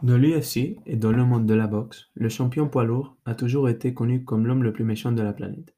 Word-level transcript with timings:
Dans 0.00 0.16
l'UFC 0.16 0.76
et 0.86 0.94
dans 0.94 1.10
le 1.10 1.24
monde 1.24 1.46
de 1.46 1.54
la 1.54 1.66
boxe, 1.66 2.06
le 2.14 2.28
champion 2.28 2.68
poids 2.68 2.84
lourd 2.84 3.16
a 3.24 3.34
toujours 3.34 3.68
été 3.68 3.94
connu 3.94 4.24
comme 4.24 4.46
l'homme 4.46 4.62
le 4.62 4.72
plus 4.72 4.84
méchant 4.84 5.10
de 5.10 5.22
la 5.22 5.32
planète. 5.32 5.74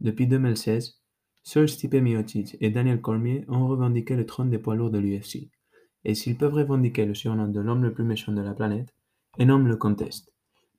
Depuis 0.00 0.26
2016, 0.26 1.00
seuls 1.44 1.68
Stipe 1.68 1.94
Miocic 1.94 2.56
et 2.60 2.70
Daniel 2.70 3.00
Cormier 3.00 3.44
ont 3.46 3.68
revendiqué 3.68 4.16
le 4.16 4.26
trône 4.26 4.50
des 4.50 4.58
poids 4.58 4.74
lourds 4.74 4.90
de 4.90 4.98
l'UFC. 4.98 5.50
Et 6.04 6.16
s'ils 6.16 6.36
peuvent 6.36 6.54
revendiquer 6.54 7.06
le 7.06 7.14
surnom 7.14 7.46
de 7.46 7.60
l'homme 7.60 7.84
le 7.84 7.92
plus 7.92 8.02
méchant 8.02 8.32
de 8.32 8.40
la 8.40 8.54
planète, 8.54 8.92
énorme 9.38 9.68
le 9.68 9.76
conteste. 9.76 10.34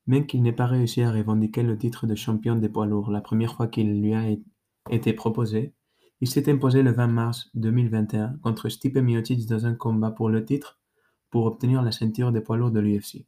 Même 0.06 0.26
qu'il 0.26 0.42
n'ait 0.42 0.52
pas 0.52 0.66
réussi 0.66 1.00
à 1.00 1.10
revendiquer 1.10 1.62
le 1.62 1.78
titre 1.78 2.06
de 2.06 2.14
champion 2.14 2.56
des 2.56 2.68
poids 2.68 2.86
lourds 2.86 3.10
la 3.10 3.22
première 3.22 3.54
fois 3.54 3.68
qu'il 3.68 4.02
lui 4.02 4.12
a 4.12 4.26
été 4.90 5.14
proposé, 5.14 5.72
il 6.20 6.28
s'est 6.28 6.50
imposé 6.50 6.82
le 6.82 6.92
20 6.92 7.06
mars 7.06 7.48
2021 7.54 8.36
contre 8.42 8.68
Stipe 8.68 8.98
Miocic 8.98 9.46
dans 9.46 9.64
un 9.64 9.74
combat 9.74 10.10
pour 10.10 10.28
le 10.28 10.44
titre 10.44 10.81
pour 11.32 11.46
obtenir 11.46 11.82
la 11.82 11.90
ceinture 11.90 12.30
des 12.30 12.42
poids 12.42 12.58
lourds 12.58 12.70
de 12.70 12.78
l'UFC 12.78 13.26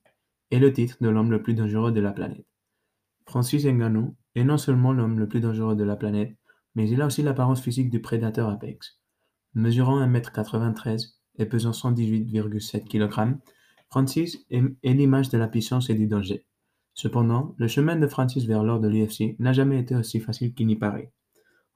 et 0.52 0.58
le 0.60 0.72
titre 0.72 0.98
de 1.00 1.08
l'homme 1.08 1.32
le 1.32 1.42
plus 1.42 1.54
dangereux 1.54 1.90
de 1.90 2.00
la 2.00 2.12
planète. 2.12 2.46
Francis 3.26 3.64
Ngannou 3.64 4.14
est 4.34 4.44
non 4.44 4.58
seulement 4.58 4.92
l'homme 4.92 5.18
le 5.18 5.26
plus 5.26 5.40
dangereux 5.40 5.74
de 5.74 5.82
la 5.82 5.96
planète, 5.96 6.36
mais 6.74 6.88
il 6.88 7.00
a 7.00 7.06
aussi 7.06 7.22
l'apparence 7.22 7.62
physique 7.62 7.90
du 7.90 8.00
prédateur 8.00 8.50
Apex. 8.50 9.00
Mesurant 9.54 10.06
1m93 10.06 11.14
et 11.38 11.46
pesant 11.46 11.70
118,7 11.70 12.84
kg, 12.84 13.38
Francis 13.88 14.44
est, 14.50 14.92
l'image 14.92 15.30
de 15.30 15.38
la 15.38 15.48
puissance 15.48 15.88
et 15.88 15.94
du 15.94 16.06
danger. 16.06 16.44
Cependant, 16.92 17.54
le 17.56 17.68
chemin 17.68 17.96
de 17.96 18.06
Francis 18.06 18.44
vers 18.44 18.62
l'or 18.62 18.80
de 18.80 18.88
l'UFC 18.88 19.36
n'a 19.38 19.52
jamais 19.52 19.80
été 19.80 19.96
aussi 19.96 20.20
facile 20.20 20.52
qu'il 20.52 20.66
n'y 20.66 20.76
paraît. 20.76 21.10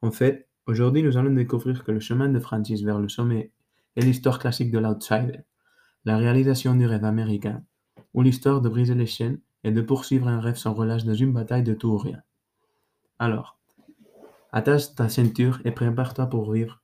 En 0.02 0.10
fait, 0.10 0.48
aujourd'hui 0.66 1.02
nous 1.02 1.16
allons 1.16 1.32
découvrir 1.32 1.84
que 1.84 1.92
le 1.92 2.00
chemin 2.00 2.28
de 2.28 2.38
Francis 2.38 2.82
vers 2.82 3.00
le 3.00 3.08
sommet 3.08 3.52
est 3.96 4.02
l'histoire 4.02 4.38
classique 4.38 4.70
de 4.70 4.78
l'outsider, 4.78 5.40
la 6.08 6.16
réalisation 6.16 6.74
du 6.74 6.86
rêve 6.86 7.04
américain, 7.04 7.62
ou 8.14 8.22
l'histoire 8.22 8.62
de 8.62 8.70
briser 8.70 8.94
les 8.94 9.04
chaînes 9.04 9.42
et 9.62 9.72
de 9.72 9.82
poursuivre 9.82 10.26
un 10.26 10.40
rêve 10.40 10.56
sans 10.56 10.72
relâche 10.72 11.04
dans 11.04 11.12
une 11.12 11.34
bataille 11.34 11.64
de 11.64 11.74
tout 11.74 11.88
ou 11.88 11.98
rien. 11.98 12.22
Alors, 13.18 13.58
attache 14.50 14.94
ta 14.94 15.10
ceinture 15.10 15.60
et 15.66 15.70
prépare-toi 15.70 16.24
pour 16.24 16.50
vivre 16.50 16.82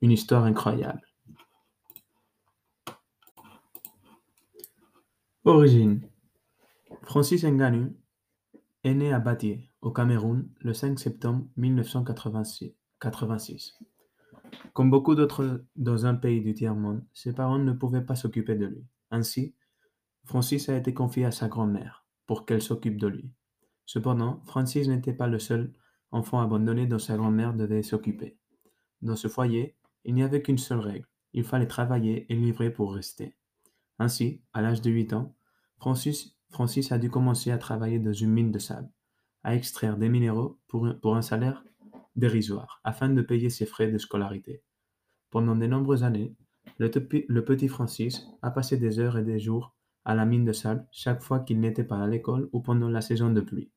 une 0.00 0.10
histoire 0.10 0.44
incroyable. 0.44 1.02
Origine 5.44 6.00
Francis 7.02 7.44
Ngannou 7.44 7.94
est 8.84 8.94
né 8.94 9.12
à 9.12 9.18
Batié, 9.18 9.68
au 9.82 9.90
Cameroun, 9.90 10.48
le 10.60 10.72
5 10.72 10.98
septembre 10.98 11.44
1986. 11.58 13.78
Comme 14.72 14.90
beaucoup 14.90 15.14
d'autres 15.14 15.64
dans 15.76 16.06
un 16.06 16.14
pays 16.14 16.40
du 16.40 16.54
tiers-monde, 16.54 17.04
ses 17.12 17.32
parents 17.32 17.58
ne 17.58 17.72
pouvaient 17.72 18.04
pas 18.04 18.16
s'occuper 18.16 18.54
de 18.54 18.66
lui. 18.66 18.86
Ainsi, 19.10 19.54
Francis 20.24 20.68
a 20.68 20.76
été 20.76 20.94
confié 20.94 21.24
à 21.24 21.30
sa 21.30 21.48
grand-mère 21.48 22.06
pour 22.26 22.46
qu'elle 22.46 22.62
s'occupe 22.62 22.96
de 22.96 23.08
lui. 23.08 23.30
Cependant, 23.86 24.40
Francis 24.46 24.88
n'était 24.88 25.12
pas 25.12 25.26
le 25.26 25.38
seul 25.38 25.72
enfant 26.10 26.40
abandonné 26.40 26.86
dont 26.86 26.98
sa 26.98 27.16
grand-mère 27.16 27.54
devait 27.54 27.82
s'occuper. 27.82 28.38
Dans 29.00 29.16
ce 29.16 29.28
foyer, 29.28 29.76
il 30.04 30.14
n'y 30.14 30.22
avait 30.22 30.42
qu'une 30.42 30.58
seule 30.58 30.78
règle, 30.78 31.06
il 31.32 31.44
fallait 31.44 31.66
travailler 31.66 32.30
et 32.30 32.36
livrer 32.36 32.70
pour 32.70 32.94
rester. 32.94 33.36
Ainsi, 33.98 34.42
à 34.52 34.62
l'âge 34.62 34.80
de 34.82 34.90
8 34.90 35.12
ans, 35.14 35.34
Francis, 35.78 36.36
Francis 36.50 36.92
a 36.92 36.98
dû 36.98 37.10
commencer 37.10 37.50
à 37.50 37.58
travailler 37.58 37.98
dans 37.98 38.12
une 38.12 38.30
mine 38.30 38.52
de 38.52 38.58
sable, 38.58 38.90
à 39.42 39.54
extraire 39.54 39.96
des 39.96 40.08
minéraux 40.08 40.58
pour, 40.68 40.88
pour 41.00 41.16
un 41.16 41.22
salaire 41.22 41.64
dérisoire 42.16 42.80
afin 42.84 43.08
de 43.08 43.22
payer 43.22 43.50
ses 43.50 43.66
frais 43.66 43.90
de 43.90 43.98
scolarité. 43.98 44.62
Pendant 45.30 45.56
de 45.56 45.66
nombreuses 45.66 46.04
années, 46.04 46.34
le, 46.78 46.88
petit 47.44 47.68
Francis 47.68 48.26
a 48.42 48.50
passé 48.50 48.76
des 48.76 48.98
heures 48.98 49.18
et 49.18 49.24
des 49.24 49.40
jours 49.40 49.74
à 50.04 50.14
la 50.14 50.24
mine 50.24 50.44
de 50.44 50.52
sable 50.52 50.86
chaque 50.90 51.22
fois 51.22 51.40
qu'il 51.40 51.60
n'était 51.60 51.84
pas 51.84 52.02
à 52.02 52.06
l'école 52.06 52.48
ou 52.52 52.60
pendant 52.60 52.88
la 52.88 53.00
saison 53.00 53.30
de 53.30 53.40
pluie. 53.40 53.70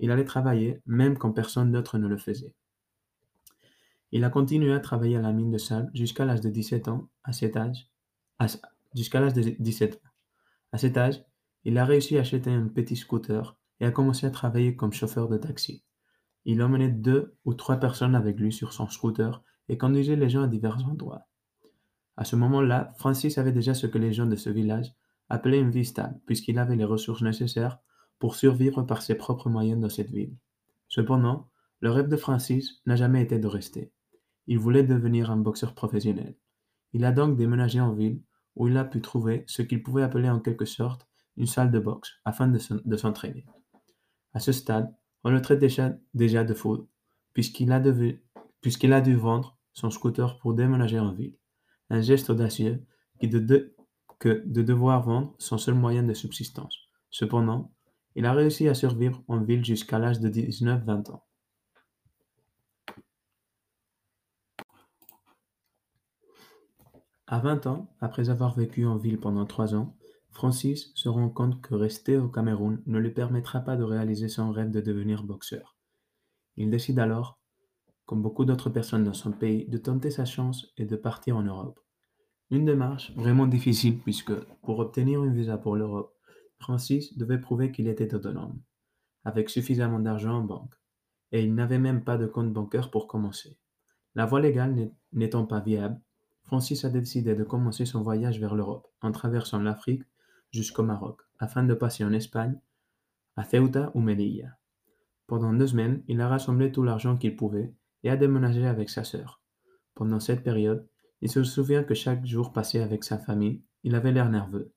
Il 0.00 0.10
allait 0.10 0.24
travailler 0.24 0.80
même 0.86 1.18
quand 1.18 1.32
personne 1.32 1.72
d'autre 1.72 1.98
ne 1.98 2.06
le 2.06 2.18
faisait. 2.18 2.54
Il 4.12 4.24
a 4.24 4.30
continué 4.30 4.72
à 4.72 4.80
travailler 4.80 5.16
à 5.16 5.22
la 5.22 5.32
mine 5.32 5.50
de 5.50 5.58
sable 5.58 5.90
jusqu'à 5.94 6.24
l'âge 6.24 6.40
de 6.40 6.50
17 6.50 6.88
ans. 6.88 7.08
À 7.24 7.32
cet 7.32 7.56
âge, 7.56 7.88
jusqu'à 8.94 9.20
l'âge 9.20 9.34
de 9.34 9.42
17 9.58 9.96
ans. 9.96 10.08
À 10.72 10.78
cet 10.78 10.96
âge, 10.96 11.22
il 11.64 11.78
a 11.78 11.84
réussi 11.84 12.16
à 12.16 12.20
acheter 12.20 12.50
un 12.50 12.68
petit 12.68 12.96
scooter 12.96 13.56
et 13.80 13.86
a 13.86 13.90
commencé 13.90 14.26
à 14.26 14.30
travailler 14.30 14.76
comme 14.76 14.92
chauffeur 14.92 15.28
de 15.28 15.36
taxi. 15.36 15.82
Il 16.48 16.62
emmenait 16.62 16.88
deux 16.88 17.34
ou 17.44 17.54
trois 17.54 17.76
personnes 17.76 18.14
avec 18.14 18.38
lui 18.38 18.52
sur 18.52 18.72
son 18.72 18.88
scooter 18.88 19.42
et 19.68 19.76
conduisait 19.76 20.14
les 20.14 20.30
gens 20.30 20.42
à 20.42 20.46
divers 20.46 20.78
endroits. 20.88 21.26
À 22.16 22.24
ce 22.24 22.36
moment-là, 22.36 22.94
Francis 22.96 23.36
avait 23.36 23.52
déjà 23.52 23.74
ce 23.74 23.88
que 23.88 23.98
les 23.98 24.12
gens 24.12 24.26
de 24.26 24.36
ce 24.36 24.48
village 24.48 24.94
appelaient 25.28 25.60
une 25.60 25.72
vie 25.72 25.84
stable, 25.84 26.20
puisqu'il 26.24 26.60
avait 26.60 26.76
les 26.76 26.84
ressources 26.84 27.22
nécessaires 27.22 27.80
pour 28.20 28.36
survivre 28.36 28.84
par 28.84 29.02
ses 29.02 29.16
propres 29.16 29.50
moyens 29.50 29.80
dans 29.80 29.88
cette 29.88 30.12
ville. 30.12 30.36
Cependant, 30.88 31.48
le 31.80 31.90
rêve 31.90 32.08
de 32.08 32.16
Francis 32.16 32.80
n'a 32.86 32.94
jamais 32.94 33.22
été 33.22 33.40
de 33.40 33.48
rester. 33.48 33.92
Il 34.46 34.60
voulait 34.60 34.84
devenir 34.84 35.32
un 35.32 35.36
boxeur 35.36 35.74
professionnel. 35.74 36.36
Il 36.92 37.04
a 37.04 37.10
donc 37.10 37.36
déménagé 37.36 37.80
en 37.80 37.92
ville 37.92 38.22
où 38.54 38.68
il 38.68 38.76
a 38.76 38.84
pu 38.84 39.00
trouver 39.00 39.42
ce 39.48 39.62
qu'il 39.62 39.82
pouvait 39.82 40.04
appeler 40.04 40.30
en 40.30 40.38
quelque 40.38 40.64
sorte 40.64 41.08
une 41.36 41.46
salle 41.46 41.72
de 41.72 41.80
boxe 41.80 42.12
afin 42.24 42.46
de 42.46 42.96
s'entraîner. 42.96 43.44
À 44.32 44.38
ce 44.38 44.52
stade, 44.52 44.94
on 45.26 45.30
le 45.30 45.42
traite 45.42 45.58
déjà, 45.58 46.44
de 46.44 46.54
fou, 46.54 46.88
puisqu'il 47.32 47.72
a, 47.72 47.80
dû 47.80 49.16
vendre 49.16 49.58
son 49.72 49.90
scooter 49.90 50.38
pour 50.38 50.54
déménager 50.54 51.00
en 51.00 51.12
ville. 51.12 51.36
Un 51.90 52.00
geste 52.00 52.30
audacieux 52.30 52.86
qui 53.18 53.26
de 53.26 53.74
devoir 54.22 55.02
vendre 55.02 55.34
son 55.38 55.58
seul 55.58 55.74
moyen 55.74 56.04
de 56.04 56.14
subsistance. 56.14 56.78
Cependant, 57.10 57.72
il 58.14 58.24
a 58.24 58.32
réussi 58.32 58.68
à 58.68 58.74
survivre 58.74 59.20
en 59.26 59.42
ville 59.42 59.64
jusqu'à 59.64 59.98
l'âge 59.98 60.20
de 60.20 60.28
19-20 60.28 61.10
ans. 61.10 61.24
À 67.26 67.40
20 67.40 67.66
ans, 67.66 67.92
après 68.00 68.30
avoir 68.30 68.54
vécu 68.54 68.86
en 68.86 68.96
ville 68.96 69.18
pendant 69.18 69.44
3 69.44 69.74
ans, 69.74 69.96
Francis 70.36 70.92
se 70.94 71.08
rend 71.08 71.30
compte 71.30 71.62
que 71.62 71.74
rester 71.74 72.18
au 72.18 72.28
Cameroun 72.28 72.82
ne 72.84 72.98
lui 72.98 73.10
permettra 73.10 73.60
pas 73.60 73.74
de 73.74 73.84
réaliser 73.84 74.28
son 74.28 74.50
rêve 74.50 74.70
de 74.70 74.82
devenir 74.82 75.24
boxeur. 75.24 75.78
Il 76.58 76.68
décide 76.68 76.98
alors, 76.98 77.40
comme 78.04 78.20
beaucoup 78.20 78.44
d'autres 78.44 78.68
personnes 78.68 79.04
dans 79.04 79.14
son 79.14 79.32
pays, 79.32 79.66
de 79.66 79.78
tenter 79.78 80.10
sa 80.10 80.26
chance 80.26 80.74
et 80.76 80.84
de 80.84 80.94
partir 80.94 81.38
en 81.38 81.42
Europe. 81.42 81.80
Une 82.50 82.66
démarche 82.66 83.12
vraiment 83.16 83.46
difficile 83.46 83.98
puisque, 83.98 84.34
pour 84.60 84.78
obtenir 84.78 85.24
une 85.24 85.32
visa 85.32 85.56
pour 85.56 85.74
l'Europe, 85.74 86.14
Francis 86.58 87.16
devait 87.16 87.40
prouver 87.40 87.72
qu'il 87.72 87.88
était 87.88 88.14
autonome, 88.14 88.60
avec 89.24 89.48
suffisamment 89.48 90.00
d'argent 90.00 90.40
en 90.40 90.44
banque, 90.44 90.74
et 91.32 91.42
il 91.42 91.54
n'avait 91.54 91.78
même 91.78 92.04
pas 92.04 92.18
de 92.18 92.26
compte 92.26 92.52
bancaire 92.52 92.90
pour 92.90 93.06
commencer. 93.06 93.56
La 94.14 94.26
voie 94.26 94.42
légale 94.42 94.92
n'étant 95.14 95.46
pas 95.46 95.60
viable, 95.60 95.98
Francis 96.42 96.84
a 96.84 96.90
décidé 96.90 97.34
de 97.34 97.42
commencer 97.42 97.86
son 97.86 98.02
voyage 98.02 98.38
vers 98.38 98.54
l'Europe 98.54 98.86
en 99.00 99.12
traversant 99.12 99.60
l'Afrique 99.60 100.02
jusqu'au 100.56 100.82
Maroc, 100.82 101.20
afin 101.38 101.62
de 101.62 101.74
passer 101.74 102.02
en 102.02 102.12
Espagne, 102.12 102.58
à 103.36 103.44
Ceuta 103.44 103.90
ou 103.94 104.00
Melilla. 104.00 104.56
Pendant 105.26 105.52
deux 105.52 105.66
semaines, 105.66 106.02
il 106.08 106.20
a 106.20 106.28
rassemblé 106.28 106.72
tout 106.72 106.82
l'argent 106.82 107.16
qu'il 107.16 107.36
pouvait 107.36 107.74
et 108.02 108.10
a 108.10 108.16
déménagé 108.16 108.66
avec 108.66 108.88
sa 108.88 109.04
sœur. 109.04 109.42
Pendant 109.94 110.20
cette 110.20 110.42
période, 110.42 110.88
il 111.20 111.30
se 111.30 111.44
souvient 111.44 111.84
que 111.84 111.94
chaque 111.94 112.24
jour 112.24 112.52
passé 112.52 112.80
avec 112.80 113.04
sa 113.04 113.18
famille, 113.18 113.62
il 113.82 113.94
avait 113.94 114.12
l'air 114.12 114.30
nerveux. 114.30 114.72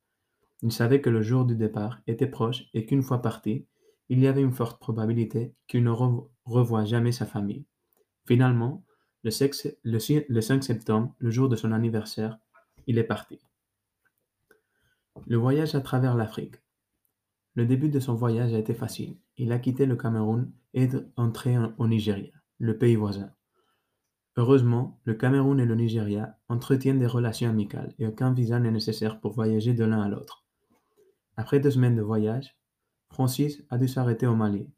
Il 0.61 0.71
savait 0.71 1.01
que 1.01 1.09
le 1.09 1.21
jour 1.21 1.45
du 1.45 1.55
départ 1.55 2.01
était 2.07 2.27
proche 2.27 2.65
et 2.73 2.85
qu'une 2.85 3.03
fois 3.03 3.21
parti, 3.21 3.65
il 4.09 4.19
y 4.19 4.27
avait 4.27 4.41
une 4.41 4.51
forte 4.51 4.79
probabilité 4.79 5.53
qu'il 5.67 5.83
ne 5.83 5.91
revoie 6.45 6.83
jamais 6.83 7.11
sa 7.11 7.25
famille. 7.25 7.65
Finalement, 8.27 8.83
le 9.23 9.29
5 9.31 10.63
septembre, 10.63 11.15
le 11.17 11.29
jour 11.29 11.47
de 11.47 11.55
son 11.55 11.71
anniversaire, 11.71 12.37
il 12.87 12.97
est 12.97 13.03
parti. 13.03 13.39
Le 15.27 15.37
voyage 15.37 15.75
à 15.75 15.81
travers 15.81 16.15
l'Afrique. 16.15 16.55
Le 17.55 17.65
début 17.65 17.89
de 17.89 17.99
son 17.99 18.15
voyage 18.15 18.53
a 18.53 18.57
été 18.57 18.73
facile. 18.73 19.17
Il 19.37 19.51
a 19.51 19.59
quitté 19.59 19.85
le 19.85 19.95
Cameroun 19.95 20.51
et 20.73 20.83
est 20.83 20.95
entré 21.15 21.57
au 21.77 21.87
Nigeria, 21.87 22.31
le 22.57 22.77
pays 22.77 22.95
voisin. 22.95 23.31
Heureusement, 24.37 24.99
le 25.03 25.15
Cameroun 25.15 25.59
et 25.59 25.65
le 25.65 25.75
Nigeria 25.75 26.37
entretiennent 26.47 26.99
des 26.99 27.07
relations 27.07 27.49
amicales 27.49 27.93
et 27.99 28.07
aucun 28.07 28.33
visa 28.33 28.59
n'est 28.59 28.71
nécessaire 28.71 29.19
pour 29.19 29.33
voyager 29.33 29.73
de 29.73 29.83
l'un 29.83 30.01
à 30.01 30.09
l'autre. 30.09 30.45
Après 31.35 31.59
deux 31.59 31.71
semaines 31.71 31.95
de 31.95 32.01
voyage, 32.01 32.57
Francis 33.11 33.63
a 33.69 33.77
dû 33.77 33.87
s'arrêter 33.87 34.27
au 34.27 34.35
Mali 34.35 34.69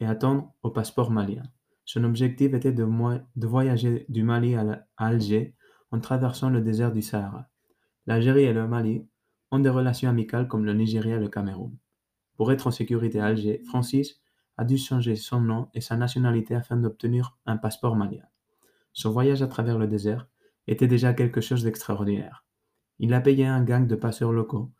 et 0.00 0.06
attendre 0.06 0.54
au 0.62 0.70
passeport 0.70 1.10
malien. 1.10 1.44
Son 1.84 2.04
objectif 2.04 2.54
était 2.54 2.72
de, 2.72 2.86
voyager 3.36 4.06
du 4.08 4.22
Mali 4.22 4.54
à 4.54 4.86
Alger 4.96 5.54
en 5.90 6.00
traversant 6.00 6.50
le 6.50 6.60
désert 6.60 6.92
du 6.92 7.02
Sahara. 7.02 7.48
L'Algérie 8.06 8.44
et 8.44 8.52
le 8.52 8.68
Mali 8.68 9.08
ont 9.50 9.58
des 9.58 9.68
relations 9.68 10.08
amicales 10.08 10.48
comme 10.48 10.64
le 10.64 10.74
Nigeria 10.74 11.16
et 11.16 11.20
le 11.20 11.28
Cameroun. 11.28 11.76
Pour 12.36 12.52
être 12.52 12.66
en 12.66 12.70
sécurité 12.70 13.20
à 13.20 13.26
Alger, 13.26 13.62
Francis 13.66 14.20
a 14.56 14.64
dû 14.64 14.76
changer 14.76 15.16
son 15.16 15.40
nom 15.40 15.68
et 15.74 15.80
sa 15.80 15.96
nationalité 15.96 16.54
afin 16.54 16.76
d'obtenir 16.76 17.36
un 17.46 17.56
passeport 17.56 17.96
malien. 17.96 18.24
Son 18.92 19.10
voyage 19.10 19.42
à 19.42 19.46
travers 19.46 19.78
le 19.78 19.86
désert 19.86 20.28
était 20.66 20.86
déjà 20.86 21.14
quelque 21.14 21.40
chose 21.40 21.64
d'extraordinaire. 21.64 22.44
Il 22.98 23.14
a 23.14 23.20
payé 23.20 23.46
un 23.46 23.62
gang 23.64 23.86
de 23.86 23.94
passeurs 23.94 24.32
locaux 24.32 24.72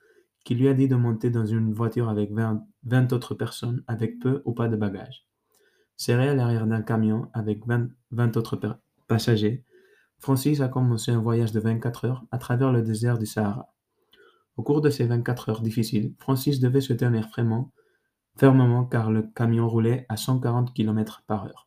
qui 0.45 0.55
lui 0.55 0.69
a 0.69 0.75
dit 0.75 0.89
de 0.89 0.97
monter 0.97 1.31
dans 1.31 1.47
une 1.47 1.73
voiture 1.73 2.09
avec 2.09 2.33
20, 2.33 2.65
20 2.85 3.13
autres 3.13 3.35
personnes 3.35 3.83
avec 3.87 4.19
peu 4.19 4.43
ou 4.45 4.53
pas 4.53 4.69
de 4.69 4.77
bagages. 4.77 5.27
Serré 5.97 6.29
à 6.29 6.35
l'arrière 6.35 6.67
d'un 6.67 6.83
camion 6.83 7.29
avec 7.35 7.67
20, 7.67 7.89
20 8.11 8.37
autres 8.37 8.59
passagers, 9.07 9.65
Francis 10.19 10.61
a 10.61 10.69
commencé 10.69 11.11
un 11.11 11.21
voyage 11.21 11.53
de 11.53 11.61
24 11.61 12.05
heures 12.07 12.25
à 12.31 12.39
travers 12.39 12.73
le 12.73 12.83
désert 12.83 13.19
du 13.19 13.27
Sahara. 13.27 13.73
Au 14.61 14.63
cours 14.63 14.83
de 14.83 14.91
ces 14.91 15.07
24 15.07 15.49
heures 15.49 15.63
difficiles, 15.63 16.13
Francis 16.19 16.61
devait 16.61 16.83
se 16.83 16.93
tenir 16.93 17.31
fermement, 17.31 17.73
car 18.85 19.11
le 19.11 19.23
camion 19.23 19.67
roulait 19.67 20.05
à 20.11 20.19
140 20.19 20.75
km 20.75 21.25
par 21.27 21.47
heure 21.47 21.67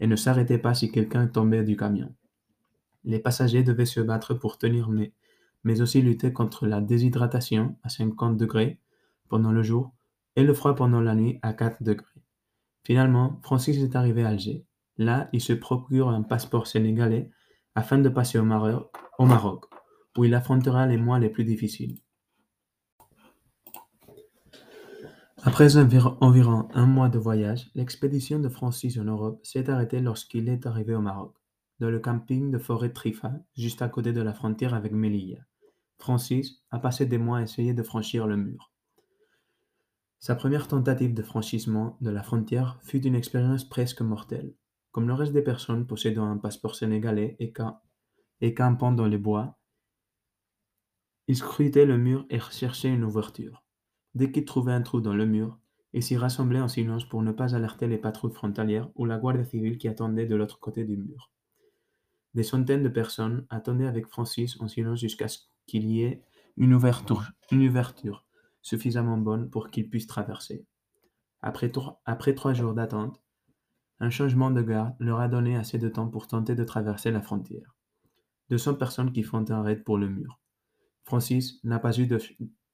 et 0.00 0.08
ne 0.08 0.16
s'arrêtait 0.16 0.58
pas 0.58 0.74
si 0.74 0.90
quelqu'un 0.90 1.28
tombait 1.28 1.62
du 1.62 1.76
camion. 1.76 2.12
Les 3.04 3.20
passagers 3.20 3.62
devaient 3.62 3.86
se 3.86 4.00
battre 4.00 4.34
pour 4.34 4.58
tenir 4.58 4.88
mais, 4.88 5.12
mais 5.62 5.80
aussi 5.80 6.02
lutter 6.02 6.32
contre 6.32 6.66
la 6.66 6.80
déshydratation 6.80 7.76
à 7.84 7.88
50 7.88 8.36
degrés 8.36 8.80
pendant 9.28 9.52
le 9.52 9.62
jour 9.62 9.94
et 10.34 10.42
le 10.42 10.54
froid 10.54 10.74
pendant 10.74 11.00
la 11.00 11.14
nuit 11.14 11.38
à 11.42 11.52
4 11.52 11.84
degrés. 11.84 12.20
Finalement, 12.82 13.38
Francis 13.44 13.78
est 13.78 13.94
arrivé 13.94 14.24
à 14.24 14.30
Alger. 14.30 14.66
Là, 14.98 15.28
il 15.32 15.40
se 15.40 15.52
procure 15.52 16.08
un 16.08 16.22
passeport 16.22 16.66
sénégalais 16.66 17.30
afin 17.76 17.98
de 17.98 18.08
passer 18.08 18.40
au 18.40 18.44
Maroc, 18.44 19.66
où 20.18 20.24
il 20.24 20.34
affrontera 20.34 20.88
les 20.88 20.96
mois 20.96 21.20
les 21.20 21.30
plus 21.30 21.44
difficiles. 21.44 22.00
Après 25.46 25.76
environ, 25.76 26.68
un 26.72 26.86
mois 26.86 27.10
de 27.10 27.18
voyage, 27.18 27.70
l'expédition 27.74 28.40
de 28.40 28.48
Francis 28.48 28.96
en 28.96 29.04
Europe 29.04 29.44
s'est 29.44 29.68
arrêtée 29.68 30.00
lorsqu'il 30.00 30.48
est 30.48 30.64
arrivé 30.64 30.94
au 30.94 31.02
Maroc, 31.02 31.36
dans 31.80 31.90
le 31.90 32.00
camping 32.00 32.50
de 32.50 32.56
Forêt 32.56 32.94
Trifa, 32.94 33.30
juste 33.54 33.82
à 33.82 33.90
côté 33.90 34.14
de 34.14 34.22
la 34.22 34.32
frontière 34.32 34.72
avec 34.72 34.92
Melilla. 34.92 35.44
Francis 35.98 36.62
a 36.70 36.78
passé 36.78 37.04
des 37.04 37.18
mois 37.18 37.38
à 37.38 37.42
essayer 37.42 37.74
de 37.74 37.82
franchir 37.82 38.26
le 38.26 38.38
mur. 38.38 38.72
Sa 40.18 40.34
première 40.34 40.66
tentative 40.66 41.12
de 41.12 41.22
franchissement 41.22 41.98
de 42.00 42.08
la 42.08 42.22
frontière 42.22 42.78
fut 42.82 43.04
une 43.04 43.14
expérience 43.14 43.68
presque 43.68 44.00
mortelle. 44.00 44.54
Comme 44.92 45.08
le 45.08 45.12
reste 45.12 45.34
des 45.34 45.42
personnes 45.42 45.86
possédant 45.86 46.24
un 46.24 46.38
passeport 46.38 46.74
sénégalais 46.74 47.36
et, 47.38 47.52
camp- 47.52 47.82
et 48.40 48.54
campant 48.54 48.92
dans 48.92 49.06
les 49.06 49.18
bois, 49.18 49.58
il 51.28 51.36
scrutait 51.36 51.84
le 51.84 51.98
mur 51.98 52.24
et 52.30 52.40
cherchait 52.40 52.94
une 52.94 53.04
ouverture. 53.04 53.63
Dès 54.14 54.30
qu'il 54.30 54.44
trouvait 54.44 54.72
un 54.72 54.82
trou 54.82 55.00
dans 55.00 55.14
le 55.14 55.26
mur, 55.26 55.58
il 55.92 56.02
s'y 56.02 56.16
rassemblait 56.16 56.60
en 56.60 56.68
silence 56.68 57.04
pour 57.04 57.22
ne 57.22 57.32
pas 57.32 57.54
alerter 57.54 57.86
les 57.86 57.98
patrouilles 57.98 58.32
frontalières 58.32 58.90
ou 58.94 59.04
la 59.04 59.18
Guardia 59.18 59.44
civile 59.44 59.78
qui 59.78 59.88
attendait 59.88 60.26
de 60.26 60.34
l'autre 60.34 60.60
côté 60.60 60.84
du 60.84 60.96
mur. 60.96 61.30
Des 62.34 62.42
centaines 62.42 62.82
de 62.82 62.88
personnes 62.88 63.46
attendaient 63.48 63.86
avec 63.86 64.08
Francis 64.08 64.60
en 64.60 64.68
silence 64.68 65.00
jusqu'à 65.00 65.28
ce 65.28 65.38
qu'il 65.66 65.88
y 65.88 66.02
ait 66.02 66.22
une 66.56 66.74
ouverture, 66.74 68.24
suffisamment 68.60 69.18
bonne 69.18 69.50
pour 69.50 69.70
qu'il 69.70 69.88
puisse 69.88 70.06
traverser. 70.06 70.66
Après, 71.42 71.70
après 72.04 72.34
trois 72.34 72.54
jours 72.54 72.74
d'attente, 72.74 73.20
un 74.00 74.10
changement 74.10 74.50
de 74.50 74.62
garde 74.62 74.94
leur 74.98 75.20
a 75.20 75.28
donné 75.28 75.56
assez 75.56 75.78
de 75.78 75.88
temps 75.88 76.08
pour 76.08 76.26
tenter 76.26 76.54
de 76.54 76.64
traverser 76.64 77.10
la 77.10 77.20
frontière. 77.20 77.76
200 78.50 78.74
personnes 78.74 79.12
qui 79.12 79.22
font 79.22 79.44
un 79.50 79.62
raid 79.62 79.84
pour 79.84 79.98
le 79.98 80.08
mur. 80.08 80.40
Francis 81.04 81.62
n'a 81.64 81.78
pas 81.78 81.98
eu 81.98 82.06
de, 82.06 82.18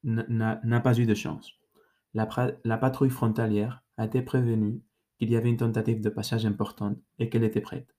n'a 0.04 0.80
pas 0.80 0.98
eu 0.98 1.06
de 1.06 1.14
chance. 1.14 1.60
La, 2.14 2.26
patrouille 2.78 3.10
frontalière 3.10 3.84
a 3.96 4.06
été 4.06 4.22
prévenue 4.22 4.82
qu'il 5.18 5.30
y 5.30 5.36
avait 5.36 5.50
une 5.50 5.56
tentative 5.56 6.00
de 6.00 6.08
passage 6.08 6.46
importante 6.46 6.98
et 7.18 7.28
qu'elle 7.28 7.44
était 7.44 7.60
prête. 7.60 7.94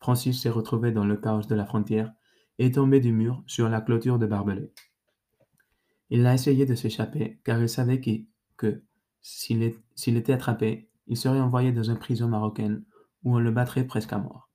Francis 0.00 0.40
s'est 0.40 0.50
retrouvé 0.50 0.92
dans 0.92 1.04
le 1.04 1.16
chaos 1.16 1.42
de 1.42 1.54
la 1.54 1.66
frontière 1.66 2.12
et 2.58 2.66
est 2.66 2.74
tombé 2.74 3.00
du 3.00 3.12
mur 3.12 3.44
sur 3.46 3.68
la 3.68 3.80
clôture 3.80 4.18
de 4.18 4.26
barbelés. 4.26 4.72
Il 6.10 6.26
a 6.26 6.34
essayé 6.34 6.66
de 6.66 6.74
s'échapper 6.74 7.40
car 7.44 7.60
il 7.60 7.68
savait 7.68 8.00
que, 8.00 8.82
s'il 9.20 9.62
était 10.16 10.32
attrapé, 10.32 10.90
il 11.06 11.16
serait 11.16 11.40
envoyé 11.40 11.72
dans 11.72 11.82
une 11.82 11.98
prison 11.98 12.28
marocaine 12.28 12.84
où 13.22 13.36
on 13.36 13.38
le 13.38 13.50
battrait 13.50 13.86
presque 13.86 14.12
à 14.12 14.18
mort. 14.18 14.50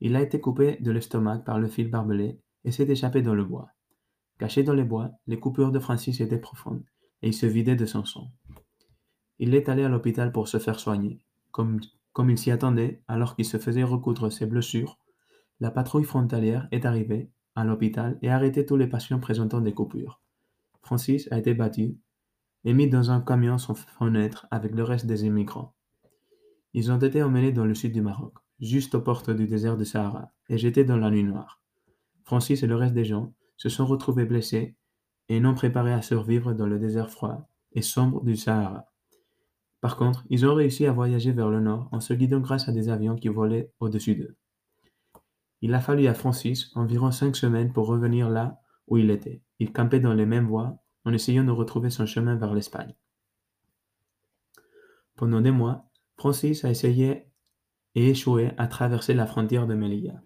Il 0.00 0.14
a 0.14 0.20
été 0.20 0.40
coupé 0.40 0.76
de 0.80 0.90
l'estomac 0.90 1.38
par 1.38 1.58
le 1.58 1.68
fil 1.68 1.90
barbelé 1.90 2.40
et 2.64 2.70
s'est 2.70 2.88
échappé 2.88 3.22
dans 3.22 3.34
le 3.34 3.44
bois. 3.44 3.70
Caché 4.38 4.62
dans 4.62 4.74
les 4.74 4.84
bois, 4.84 5.10
les 5.26 5.38
coupures 5.38 5.72
de 5.72 5.78
Francis 5.78 6.20
étaient 6.20 6.38
profondes 6.38 6.84
et 7.22 7.28
il 7.28 7.34
se 7.34 7.46
vidait 7.46 7.76
de 7.76 7.86
son 7.86 8.04
sang. 8.04 8.30
Il 9.38 9.54
est 9.54 9.68
allé 9.68 9.84
à 9.84 9.88
l'hôpital 9.88 10.32
pour 10.32 10.48
se 10.48 10.58
faire 10.58 10.78
soigner. 10.78 11.20
Comme, 11.50 11.80
comme 12.12 12.30
il 12.30 12.38
s'y 12.38 12.50
attendait, 12.50 13.02
alors 13.08 13.34
qu'il 13.34 13.44
se 13.44 13.58
faisait 13.58 13.82
recoudre 13.82 14.30
ses 14.30 14.46
blessures, 14.46 14.98
la 15.60 15.70
patrouille 15.70 16.04
frontalière 16.04 16.68
est 16.70 16.84
arrivée 16.84 17.30
à 17.54 17.64
l'hôpital 17.64 18.18
et 18.20 18.28
a 18.28 18.34
arrêté 18.36 18.66
tous 18.66 18.76
les 18.76 18.86
patients 18.86 19.20
présentant 19.20 19.60
des 19.60 19.72
coupures. 19.72 20.20
Francis 20.82 21.28
a 21.32 21.38
été 21.38 21.54
battu 21.54 21.96
et 22.64 22.74
mis 22.74 22.88
dans 22.88 23.10
un 23.10 23.20
camion 23.20 23.58
sans 23.58 23.74
fenêtre 23.74 24.46
avec 24.50 24.74
le 24.74 24.82
reste 24.82 25.06
des 25.06 25.24
immigrants. 25.24 25.74
Ils 26.74 26.92
ont 26.92 26.98
été 26.98 27.22
emmenés 27.22 27.52
dans 27.52 27.64
le 27.64 27.74
sud 27.74 27.92
du 27.92 28.02
Maroc, 28.02 28.34
juste 28.60 28.94
aux 28.94 29.00
portes 29.00 29.30
du 29.30 29.46
désert 29.46 29.76
de 29.76 29.84
Sahara, 29.84 30.30
et 30.50 30.58
jetés 30.58 30.84
dans 30.84 30.98
la 30.98 31.10
nuit 31.10 31.24
noire. 31.24 31.62
Francis 32.24 32.62
et 32.62 32.66
le 32.66 32.76
reste 32.76 32.94
des 32.94 33.04
gens 33.04 33.32
se 33.56 33.68
sont 33.68 33.86
retrouvés 33.86 34.24
blessés 34.24 34.76
et 35.28 35.40
non 35.40 35.54
préparés 35.54 35.92
à 35.92 36.02
survivre 36.02 36.52
dans 36.52 36.66
le 36.66 36.78
désert 36.78 37.10
froid 37.10 37.48
et 37.72 37.82
sombre 37.82 38.22
du 38.24 38.36
Sahara. 38.36 38.86
Par 39.80 39.96
contre, 39.96 40.24
ils 40.30 40.46
ont 40.46 40.54
réussi 40.54 40.86
à 40.86 40.92
voyager 40.92 41.32
vers 41.32 41.50
le 41.50 41.60
nord 41.60 41.88
en 41.92 42.00
se 42.00 42.14
guidant 42.14 42.40
grâce 42.40 42.68
à 42.68 42.72
des 42.72 42.88
avions 42.88 43.16
qui 43.16 43.28
volaient 43.28 43.72
au-dessus 43.80 44.16
d'eux. 44.16 44.36
Il 45.60 45.74
a 45.74 45.80
fallu 45.80 46.06
à 46.06 46.14
Francis 46.14 46.70
environ 46.74 47.10
cinq 47.10 47.36
semaines 47.36 47.72
pour 47.72 47.86
revenir 47.86 48.28
là 48.28 48.60
où 48.86 48.98
il 48.98 49.10
était. 49.10 49.42
Il 49.58 49.72
campait 49.72 50.00
dans 50.00 50.14
les 50.14 50.26
mêmes 50.26 50.46
voies 50.46 50.78
en 51.04 51.12
essayant 51.12 51.44
de 51.44 51.50
retrouver 51.50 51.90
son 51.90 52.06
chemin 52.06 52.36
vers 52.36 52.54
l'Espagne. 52.54 52.94
Pendant 55.16 55.40
des 55.40 55.50
mois, 55.50 55.88
Francis 56.18 56.64
a 56.64 56.70
essayé 56.70 57.26
et 57.94 58.10
échoué 58.10 58.52
à 58.58 58.66
traverser 58.66 59.14
la 59.14 59.26
frontière 59.26 59.66
de 59.66 59.74
Melilla, 59.74 60.20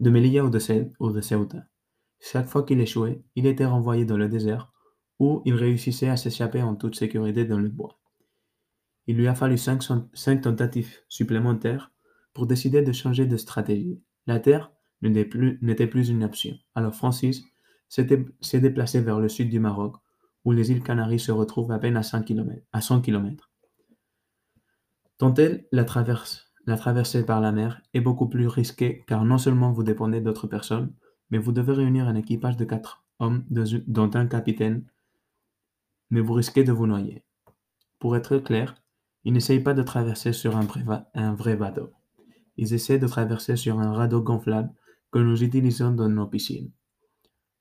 de 0.00 0.10
Melilla 0.10 0.44
ou 0.44 0.50
de, 0.50 0.58
ou 0.98 1.10
de 1.10 1.20
Ceuta. 1.20 1.64
Chaque 2.24 2.46
fois 2.46 2.62
qu'il 2.62 2.80
échouait, 2.80 3.20
il 3.34 3.46
était 3.46 3.66
renvoyé 3.66 4.04
dans 4.04 4.16
le 4.16 4.28
désert 4.28 4.70
où 5.18 5.42
il 5.44 5.54
réussissait 5.54 6.08
à 6.08 6.16
s'échapper 6.16 6.62
en 6.62 6.76
toute 6.76 6.94
sécurité 6.94 7.44
dans 7.44 7.58
le 7.58 7.68
bois. 7.68 7.98
Il 9.08 9.16
lui 9.16 9.26
a 9.26 9.34
fallu 9.34 9.58
cinq, 9.58 9.82
tentatives 10.40 10.98
supplémentaires 11.08 11.90
pour 12.32 12.46
décider 12.46 12.80
de 12.82 12.92
changer 12.92 13.26
de 13.26 13.36
stratégie. 13.36 14.00
La 14.28 14.38
terre 14.38 14.70
n'était 15.02 15.24
plus, 15.24 16.08
une 16.08 16.22
option. 16.22 16.56
Alors 16.76 16.94
Francis 16.94 17.42
s'est 17.88 18.60
déplacé 18.60 19.00
vers 19.00 19.18
le 19.18 19.28
sud 19.28 19.50
du 19.50 19.58
Maroc, 19.58 19.96
où 20.44 20.52
les 20.52 20.70
îles 20.70 20.84
Canaries 20.84 21.18
se 21.18 21.32
retrouvent 21.32 21.72
à 21.72 21.80
peine 21.80 21.96
à 21.96 22.04
100 22.04 22.22
km. 22.22 22.62
À 22.72 22.80
100 22.80 23.00
km. 23.00 23.50
Tenter 25.18 25.66
la, 25.72 25.84
traverse, 25.84 26.52
la 26.66 26.76
traversée 26.76 27.26
par 27.26 27.40
la 27.40 27.50
mer 27.50 27.82
est 27.94 28.00
beaucoup 28.00 28.28
plus 28.28 28.46
risquée 28.46 29.04
car 29.08 29.24
non 29.24 29.38
seulement 29.38 29.72
vous 29.72 29.82
dépendez 29.82 30.20
d'autres 30.20 30.46
personnes, 30.46 30.94
mais 31.32 31.38
vous 31.38 31.50
devez 31.50 31.72
réunir 31.72 32.06
un 32.06 32.14
équipage 32.14 32.58
de 32.58 32.66
quatre 32.66 33.02
hommes, 33.18 33.42
dont 33.48 34.10
un 34.12 34.26
capitaine, 34.26 34.84
mais 36.10 36.20
vous 36.20 36.34
risquez 36.34 36.62
de 36.62 36.72
vous 36.72 36.86
noyer. 36.86 37.24
Pour 37.98 38.14
être 38.16 38.36
clair, 38.36 38.74
ils 39.24 39.32
n'essayent 39.32 39.62
pas 39.62 39.72
de 39.72 39.82
traverser 39.82 40.34
sur 40.34 40.58
un 40.58 41.32
vrai, 41.32 41.56
bateau. 41.56 41.90
Ils 42.58 42.74
essaient 42.74 42.98
de 42.98 43.06
traverser 43.06 43.56
sur 43.56 43.80
un 43.80 43.94
radeau 43.94 44.20
gonflable 44.20 44.74
que 45.10 45.20
nous 45.20 45.42
utilisons 45.42 45.92
dans 45.92 46.10
nos 46.10 46.26
piscines. 46.26 46.70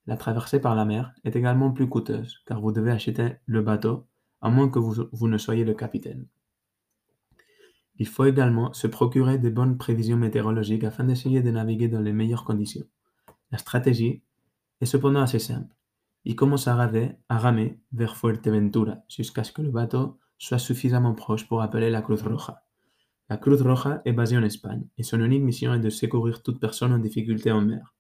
La 0.06 0.18
traversée 0.18 0.60
par 0.60 0.76
la 0.76 0.84
mer 0.84 1.14
est 1.24 1.38
également 1.38 1.72
plus 1.72 1.88
coûteuse 1.88 2.40
car 2.46 2.60
vous 2.60 2.74
devez 2.74 2.92
acheter 2.92 3.38
le 3.46 3.62
bateau 3.62 4.06
à 4.42 4.50
moins 4.50 4.68
que 4.68 4.80
vous 4.80 5.28
ne 5.30 5.38
soyez 5.38 5.64
le 5.64 5.76
capitaine. 5.76 6.28
Il 7.96 8.08
faut 8.08 8.26
également 8.26 8.74
se 8.74 8.88
procurer 8.88 9.38
de 9.38 9.50
bonnes 9.50 9.78
prévisions 9.78 10.18
météorologiques 10.18 10.84
afin 10.84 11.06
d'essayer 11.06 11.42
de 11.42 11.52
naviguer 11.52 11.88
dans 11.88 12.02
les 12.02 12.12
meilleures 12.12 12.44
conditions. 12.44 12.86
La 13.52 13.58
stratégie 13.58 14.22
est 14.80 14.86
cependant 14.86 15.22
assez 15.22 15.40
simple. 15.40 15.76
Il 16.24 16.36
commence 16.36 16.68
à 16.68 16.76
ramer, 16.76 17.18
à 17.30 17.38
ramer 17.38 17.80
vers 17.92 18.16
Fuerteventura 18.16 18.98
jusqu'à 19.10 19.44
ce 19.44 19.52
que 19.52 19.62
le 19.62 19.72
bateau 19.72 20.20
soit 20.38 20.60
suffisamment 20.60 21.14
proche 21.14 21.48
pour 21.48 21.62
appeler 21.62 21.90
la 21.90 22.02
Cruz 22.02 22.22
Roja. 22.24 22.64
La 23.30 23.38
Cruz 23.38 23.62
Roja 23.62 24.02
est 24.06 24.14
basée 24.14 24.38
en 24.38 24.44
Espagne 24.44 24.86
et 24.98 25.04
son 25.04 25.20
unique 25.22 25.44
mission 25.44 25.74
est 25.74 25.80
de 25.80 25.90
secourir 25.90 26.44
toute 26.44 26.60
personne 26.60 26.94
en 26.94 27.00
difficulté 27.00 27.52
en 27.52 27.62
mer. 27.62 27.94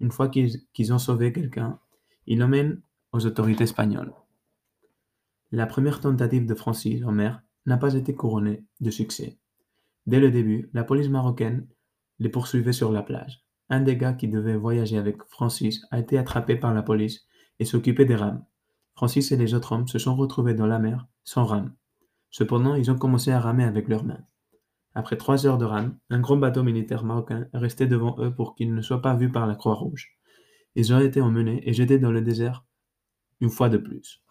Une 0.00 0.10
fois 0.10 0.28
qu'ils 0.28 0.92
ont 0.92 0.98
sauvé 0.98 1.32
quelqu'un, 1.32 1.78
ils 2.26 2.38
l'emmènent 2.38 2.80
aux 3.12 3.26
autorités 3.26 3.64
espagnoles. 3.64 4.12
La 5.50 5.66
première 5.66 6.00
tentative 6.00 6.46
de 6.46 6.54
Francis 6.54 7.02
en 7.04 7.12
mer 7.12 7.42
n'a 7.66 7.78
pas 7.78 7.94
été 7.94 8.14
couronnée 8.14 8.64
de 8.80 8.90
succès. 8.90 9.38
Dès 10.06 10.20
le 10.20 10.30
début, 10.30 10.70
la 10.72 10.84
police 10.84 11.08
marocaine 11.08 11.66
les 12.18 12.28
poursuivait 12.28 12.72
sur 12.72 12.92
la 12.92 13.02
plage. 13.02 13.47
Un 13.70 13.80
des 13.80 13.96
gars 13.96 14.14
qui 14.14 14.28
devait 14.28 14.56
voyager 14.56 14.96
avec 14.96 15.22
Francis 15.24 15.86
a 15.90 15.98
été 15.98 16.16
attrapé 16.18 16.56
par 16.56 16.72
la 16.72 16.82
police 16.82 17.26
et 17.58 17.64
s'occupait 17.64 18.04
des 18.04 18.16
rames. 18.16 18.44
Francis 18.94 19.30
et 19.30 19.36
les 19.36 19.54
autres 19.54 19.72
hommes 19.72 19.88
se 19.88 19.98
sont 19.98 20.16
retrouvés 20.16 20.54
dans 20.54 20.66
la 20.66 20.78
mer 20.78 21.06
sans 21.22 21.44
rames. 21.44 21.74
Cependant, 22.30 22.74
ils 22.74 22.90
ont 22.90 22.98
commencé 22.98 23.30
à 23.30 23.40
ramer 23.40 23.64
avec 23.64 23.88
leurs 23.88 24.04
mains. 24.04 24.24
Après 24.94 25.16
trois 25.16 25.46
heures 25.46 25.58
de 25.58 25.64
rame, 25.64 25.96
un 26.10 26.20
grand 26.20 26.36
bateau 26.36 26.62
militaire 26.62 27.04
marocain 27.04 27.46
est 27.52 27.58
resté 27.58 27.86
devant 27.86 28.16
eux 28.18 28.34
pour 28.34 28.54
qu'ils 28.54 28.74
ne 28.74 28.82
soient 28.82 29.02
pas 29.02 29.14
vus 29.14 29.30
par 29.30 29.46
la 29.46 29.54
Croix-Rouge. 29.54 30.18
Ils 30.74 30.92
ont 30.92 31.00
été 31.00 31.20
emmenés 31.20 31.62
et 31.68 31.72
jetés 31.72 31.98
dans 31.98 32.10
le 32.10 32.22
désert 32.22 32.64
une 33.40 33.50
fois 33.50 33.68
de 33.68 33.78
plus. 33.78 34.22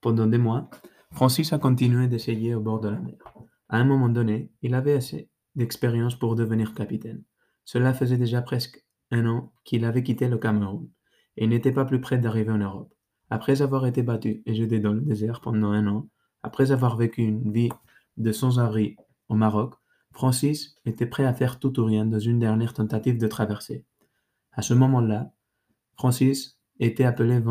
Pendant 0.00 0.26
des 0.26 0.38
mois, 0.38 0.70
Francis 1.10 1.52
a 1.52 1.58
continué 1.58 2.06
d'essayer 2.06 2.54
au 2.54 2.60
bord 2.60 2.80
de 2.80 2.88
la 2.88 3.00
mer. 3.00 3.18
À 3.68 3.78
un 3.78 3.84
moment 3.84 4.08
donné, 4.08 4.52
il 4.62 4.74
avait 4.74 4.92
assez 4.92 5.28
d'expérience 5.56 6.14
pour 6.14 6.36
devenir 6.36 6.74
capitaine. 6.74 7.24
Cela 7.66 7.92
faisait 7.92 8.16
déjà 8.16 8.40
presque 8.42 8.82
un 9.10 9.26
an 9.26 9.52
qu'il 9.64 9.84
avait 9.84 10.04
quitté 10.04 10.28
le 10.28 10.38
Cameroun 10.38 10.88
et 11.36 11.46
n'était 11.48 11.72
pas 11.72 11.84
plus 11.84 12.00
près 12.00 12.16
d'arriver 12.16 12.52
en 12.52 12.58
Europe. 12.58 12.94
Après 13.28 13.60
avoir 13.60 13.86
été 13.86 14.04
battu 14.04 14.42
et 14.46 14.54
jeté 14.54 14.78
dans 14.78 14.92
le 14.92 15.00
désert 15.00 15.40
pendant 15.40 15.72
un 15.72 15.86
an, 15.88 16.08
après 16.44 16.70
avoir 16.70 16.96
vécu 16.96 17.22
une 17.22 17.52
vie 17.52 17.70
de 18.16 18.30
sans-abri 18.30 18.96
au 19.28 19.34
Maroc, 19.34 19.74
Francis 20.12 20.76
était 20.84 21.06
prêt 21.06 21.24
à 21.24 21.34
faire 21.34 21.58
tout 21.58 21.78
ou 21.80 21.84
rien 21.84 22.06
dans 22.06 22.20
une 22.20 22.38
dernière 22.38 22.72
tentative 22.72 23.18
de 23.18 23.26
traversée. 23.26 23.84
À 24.52 24.62
ce 24.62 24.72
moment-là, 24.72 25.32
Francis 25.96 26.60
était 26.78 27.04
appelé 27.04 27.42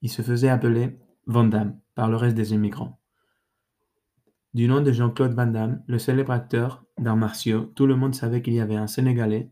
il 0.00 0.10
se 0.10 0.22
faisait 0.22 0.48
appeler 0.48 0.96
Van 1.26 1.44
Damme 1.44 1.78
par 1.96 2.08
le 2.08 2.16
reste 2.16 2.36
des 2.36 2.54
immigrants. 2.54 2.99
Du 4.52 4.66
nom 4.66 4.80
de 4.80 4.90
Jean-Claude 4.90 5.32
Van 5.32 5.46
Damme, 5.46 5.80
le 5.86 6.00
célèbre 6.00 6.32
acteur 6.32 6.84
d'arts 6.98 7.16
martiaux, 7.16 7.66
tout 7.76 7.86
le 7.86 7.94
monde 7.94 8.16
savait 8.16 8.42
qu'il 8.42 8.54
y 8.54 8.60
avait 8.60 8.74
un 8.74 8.88
Sénégalais, 8.88 9.48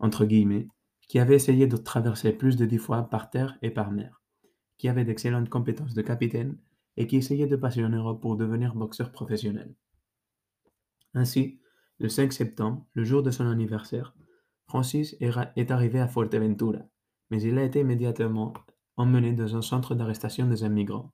entre 0.00 0.24
guillemets, 0.24 0.66
qui 1.06 1.20
avait 1.20 1.36
essayé 1.36 1.68
de 1.68 1.76
traverser 1.76 2.32
plus 2.32 2.56
de 2.56 2.66
dix 2.66 2.78
fois 2.78 3.04
par 3.04 3.30
terre 3.30 3.56
et 3.62 3.70
par 3.70 3.92
mer, 3.92 4.20
qui 4.78 4.88
avait 4.88 5.04
d'excellentes 5.04 5.48
compétences 5.48 5.94
de 5.94 6.02
capitaine 6.02 6.58
et 6.96 7.06
qui 7.06 7.18
essayait 7.18 7.46
de 7.46 7.54
passer 7.54 7.84
en 7.84 7.90
Europe 7.90 8.20
pour 8.20 8.36
devenir 8.36 8.74
boxeur 8.74 9.12
professionnel. 9.12 9.72
Ainsi, 11.14 11.60
le 11.98 12.08
5 12.08 12.32
septembre, 12.32 12.84
le 12.94 13.04
jour 13.04 13.22
de 13.22 13.30
son 13.30 13.46
anniversaire, 13.46 14.12
Francis 14.66 15.16
est 15.20 15.70
arrivé 15.70 16.00
à 16.00 16.08
Fuerteventura, 16.08 16.80
mais 17.30 17.40
il 17.42 17.56
a 17.58 17.64
été 17.64 17.80
immédiatement 17.80 18.54
emmené 18.96 19.34
dans 19.34 19.56
un 19.56 19.62
centre 19.62 19.94
d'arrestation 19.94 20.48
des 20.48 20.62
immigrants. 20.64 21.12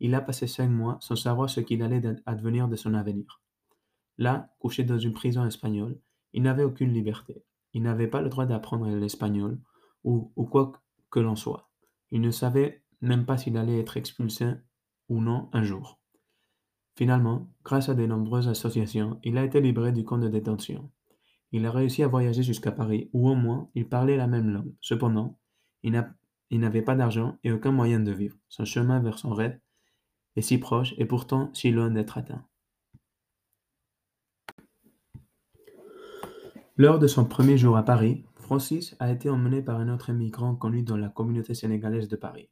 Il 0.00 0.14
a 0.14 0.20
passé 0.20 0.46
cinq 0.46 0.68
mois 0.68 0.98
sans 1.00 1.16
savoir 1.16 1.48
ce 1.48 1.60
qu'il 1.60 1.82
allait 1.82 2.02
advenir 2.26 2.68
de 2.68 2.76
son 2.76 2.94
avenir. 2.94 3.40
Là, 4.18 4.50
couché 4.58 4.84
dans 4.84 4.98
une 4.98 5.12
prison 5.12 5.44
espagnole, 5.44 5.98
il 6.32 6.42
n'avait 6.42 6.64
aucune 6.64 6.92
liberté. 6.92 7.44
Il 7.72 7.82
n'avait 7.82 8.08
pas 8.08 8.22
le 8.22 8.28
droit 8.28 8.46
d'apprendre 8.46 8.88
l'espagnol 8.88 9.58
ou, 10.04 10.30
quoi 10.50 10.72
que 11.10 11.20
l'on 11.20 11.36
soit. 11.36 11.70
Il 12.10 12.20
ne 12.20 12.30
savait 12.30 12.82
même 13.00 13.24
pas 13.24 13.38
s'il 13.38 13.56
allait 13.56 13.80
être 13.80 13.96
expulsé 13.96 14.52
ou 15.08 15.20
non 15.20 15.48
un 15.52 15.62
jour. 15.62 16.00
Finalement, 16.96 17.50
grâce 17.64 17.88
à 17.88 17.94
de 17.94 18.06
nombreuses 18.06 18.48
associations, 18.48 19.18
il 19.24 19.36
a 19.38 19.44
été 19.44 19.60
libéré 19.60 19.92
du 19.92 20.04
camp 20.04 20.18
de 20.18 20.28
détention. 20.28 20.90
Il 21.50 21.66
a 21.66 21.70
réussi 21.70 22.02
à 22.02 22.08
voyager 22.08 22.42
jusqu'à 22.42 22.72
Paris, 22.72 23.10
où 23.12 23.28
au 23.28 23.34
moins 23.34 23.68
il 23.74 23.88
parlait 23.88 24.16
la 24.16 24.26
même 24.26 24.50
langue. 24.50 24.74
Cependant, 24.80 25.38
il 25.82 25.92
n'avait 26.52 26.82
pas 26.82 26.94
d'argent 26.94 27.38
et 27.42 27.50
aucun 27.50 27.72
moyen 27.72 28.00
de 28.00 28.12
vivre. 28.12 28.36
Son 28.48 28.64
chemin 28.64 29.00
vers 29.00 29.18
son 29.18 29.30
rêve 29.30 29.58
est 30.36 30.42
si 30.42 30.58
proche 30.58 30.94
et 30.98 31.04
pourtant 31.04 31.50
si 31.54 31.70
loin 31.70 31.90
d'être 31.90 32.18
atteint. 32.18 32.44
Lors 36.76 36.98
de 36.98 37.06
son 37.06 37.24
premier 37.24 37.56
jour 37.56 37.76
à 37.76 37.84
Paris, 37.84 38.24
Francis 38.34 38.96
a 38.98 39.12
été 39.12 39.30
emmené 39.30 39.62
par 39.62 39.78
un 39.78 39.88
autre 39.88 40.10
immigrant 40.10 40.56
connu 40.56 40.82
dans 40.82 40.96
la 40.96 41.08
communauté 41.08 41.54
sénégalaise 41.54 42.08
de 42.08 42.16
Paris. 42.16 42.50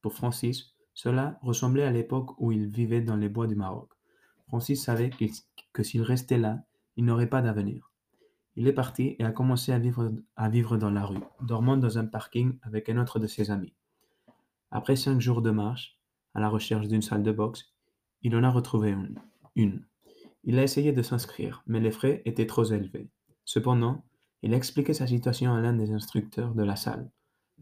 Pour 0.00 0.14
Francis, 0.14 0.74
cela 0.94 1.38
ressemblait 1.42 1.82
à 1.82 1.90
l'époque 1.90 2.40
où 2.40 2.52
il 2.52 2.68
vivait 2.68 3.00
dans 3.00 3.16
les 3.16 3.28
bois 3.28 3.48
du 3.48 3.56
Maroc. 3.56 3.90
Francis 4.46 4.82
savait 4.82 5.10
que 5.72 5.82
s'il 5.82 6.02
restait 6.02 6.38
là, 6.38 6.62
il 6.96 7.04
n'aurait 7.04 7.28
pas 7.28 7.42
d'avenir. 7.42 7.90
Il 8.54 8.68
est 8.68 8.72
parti 8.72 9.16
et 9.18 9.24
a 9.24 9.32
commencé 9.32 9.72
à 9.72 9.80
vivre, 9.80 10.12
à 10.36 10.48
vivre 10.48 10.76
dans 10.76 10.90
la 10.90 11.04
rue, 11.04 11.18
dormant 11.40 11.76
dans 11.76 11.98
un 11.98 12.06
parking 12.06 12.56
avec 12.62 12.88
un 12.88 12.98
autre 13.02 13.18
de 13.18 13.26
ses 13.26 13.50
amis. 13.50 13.74
Après 14.70 14.94
cinq 14.94 15.20
jours 15.20 15.42
de 15.42 15.50
marche, 15.50 15.98
à 16.34 16.40
la 16.40 16.48
recherche 16.48 16.88
d'une 16.88 17.02
salle 17.02 17.22
de 17.22 17.32
boxe, 17.32 17.72
il 18.22 18.34
en 18.36 18.44
a 18.44 18.50
retrouvé 18.50 18.94
une. 19.56 19.86
Il 20.44 20.58
a 20.58 20.62
essayé 20.62 20.92
de 20.92 21.02
s'inscrire, 21.02 21.62
mais 21.66 21.80
les 21.80 21.90
frais 21.90 22.22
étaient 22.24 22.46
trop 22.46 22.64
élevés. 22.64 23.08
Cependant, 23.44 24.04
il 24.42 24.52
a 24.52 24.56
expliqué 24.56 24.92
sa 24.92 25.06
situation 25.06 25.54
à 25.54 25.60
l'un 25.60 25.72
des 25.72 25.92
instructeurs 25.92 26.54
de 26.54 26.62
la 26.62 26.76
salle. 26.76 27.10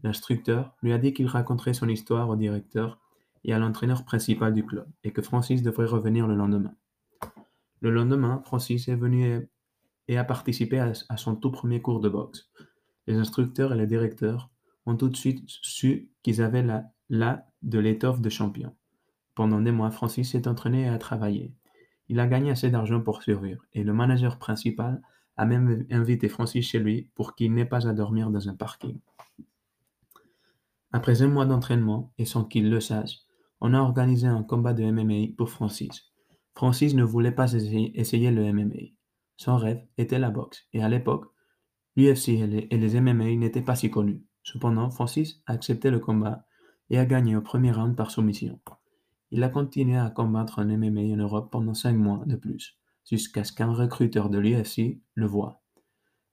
L'instructeur 0.03 0.75
lui 0.81 0.91
a 0.91 0.97
dit 0.97 1.13
qu'il 1.13 1.27
raconterait 1.27 1.73
son 1.73 1.87
histoire 1.87 2.29
au 2.29 2.35
directeur 2.35 2.99
et 3.45 3.53
à 3.53 3.59
l'entraîneur 3.59 4.03
principal 4.03 4.53
du 4.53 4.65
club, 4.65 4.87
et 5.03 5.11
que 5.11 5.21
Francis 5.21 5.61
devrait 5.61 5.85
revenir 5.85 6.27
le 6.27 6.35
lendemain. 6.35 6.75
Le 7.81 7.89
lendemain, 7.89 8.41
Francis 8.45 8.87
est 8.87 8.95
venu 8.95 9.47
et 10.07 10.17
a 10.17 10.23
participé 10.23 10.79
à, 10.79 11.17
son 11.17 11.35
tout 11.35 11.51
premier 11.51 11.81
cours 11.81 11.99
de 11.99 12.09
boxe. 12.09 12.49
Les 13.07 13.15
instructeurs 13.15 13.73
et 13.73 13.77
les 13.77 13.87
directeurs 13.87 14.49
ont 14.85 14.95
tout 14.95 15.09
de 15.09 15.15
suite 15.15 15.43
su 15.47 16.11
qu'ils 16.21 16.41
avaient 16.41 16.63
là, 16.63 16.85
là 17.13 17.45
de 17.61 17.77
l'étoffe 17.77 18.21
de 18.21 18.29
champion. 18.29 18.75
Pendant 19.35 19.61
des 19.61 19.71
mois, 19.71 19.91
Francis 19.91 20.31
s'est 20.31 20.47
entraîné 20.47 20.83
et 20.83 20.89
a 20.89 20.97
travaillé. 20.97 21.53
Il 22.09 22.19
a 22.19 22.27
gagné 22.27 22.49
assez 22.51 22.71
d'argent 22.71 23.01
pour 23.01 23.21
survivre, 23.21 23.63
et 23.73 23.83
le 23.83 23.93
manager 23.93 24.39
principal 24.39 25.01
a 25.37 25.45
même 25.45 25.85
invité 25.91 26.27
Francis 26.27 26.67
chez 26.67 26.79
lui 26.79 27.09
pour 27.13 27.35
qu'il 27.35 27.53
n'ait 27.53 27.65
pas 27.65 27.87
à 27.87 27.93
dormir 27.93 28.31
dans 28.31 28.49
un 28.49 28.55
parking. 28.55 28.99
Après 30.91 31.21
un 31.21 31.27
mois 31.27 31.45
d'entraînement, 31.45 32.11
et 32.17 32.25
sans 32.25 32.45
qu'il 32.45 32.69
le 32.69 32.79
sache, 32.79 33.19
on 33.61 33.73
a 33.73 33.79
organisé 33.79 34.27
un 34.27 34.43
combat 34.43 34.73
de 34.73 34.83
MMA 34.83 35.35
pour 35.37 35.49
Francis. 35.49 36.11
Francis 36.55 36.95
ne 36.95 37.03
voulait 37.03 37.31
pas 37.31 37.53
essayer 37.53 38.31
le 38.31 38.51
MMA. 38.51 38.91
Son 39.37 39.57
rêve 39.57 39.85
était 39.97 40.19
la 40.19 40.31
boxe, 40.31 40.67
et 40.73 40.83
à 40.83 40.89
l'époque, 40.89 41.25
l'UFC 41.95 42.29
et 42.29 42.77
les 42.77 43.01
MMA 43.01 43.35
n'étaient 43.35 43.61
pas 43.61 43.75
si 43.75 43.91
connus. 43.91 44.23
Cependant, 44.41 44.89
Francis 44.89 45.41
a 45.45 45.53
accepté 45.53 45.89
le 45.91 45.99
combat 45.99 46.45
et 46.89 46.99
a 46.99 47.05
gagné 47.05 47.35
au 47.35 47.41
premier 47.41 47.71
round 47.71 47.95
par 47.95 48.11
soumission. 48.11 48.59
Il 49.31 49.43
a 49.43 49.49
continué 49.49 49.97
à 49.97 50.09
combattre 50.09 50.59
en 50.59 50.65
MMA 50.65 51.13
en 51.13 51.17
Europe 51.17 51.51
pendant 51.51 51.73
cinq 51.73 51.93
mois 51.93 52.23
de 52.25 52.35
plus, 52.35 52.77
jusqu'à 53.09 53.43
ce 53.43 53.51
qu'un 53.51 53.73
recruteur 53.73 54.29
de 54.29 54.37
l'UFC 54.37 54.99
le 55.15 55.25
voie. 55.25 55.61